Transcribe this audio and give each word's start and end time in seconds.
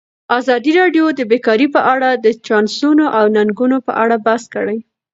ازادي 0.37 0.71
راډیو 0.79 1.05
د 1.13 1.21
بیکاري 1.31 1.67
په 1.75 1.81
اړه 1.93 2.09
د 2.13 2.27
چانسونو 2.47 3.05
او 3.17 3.25
ننګونو 3.35 3.77
په 3.87 3.91
اړه 4.03 4.15
بحث 4.25 4.43
کړی. 4.55 4.77